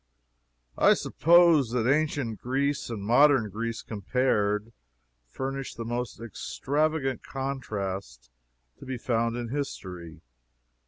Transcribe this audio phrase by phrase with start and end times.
[0.79, 4.73] I suppose that ancient Greece and modern Greece compared,
[5.27, 8.31] furnish the most extravagant contrast
[8.79, 10.21] to be found in history.